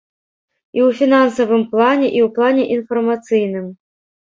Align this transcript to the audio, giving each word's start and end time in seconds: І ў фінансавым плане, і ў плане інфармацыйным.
І 0.79 0.81
ў 0.87 0.99
фінансавым 1.01 1.63
плане, 1.75 2.07
і 2.19 2.25
ў 2.25 2.33
плане 2.41 2.63
інфармацыйным. 2.79 3.71